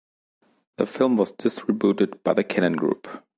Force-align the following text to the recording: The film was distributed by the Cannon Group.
The 0.77 0.87
film 0.87 1.17
was 1.17 1.33
distributed 1.33 2.23
by 2.23 2.33
the 2.33 2.43
Cannon 2.43 2.73
Group. 2.73 3.07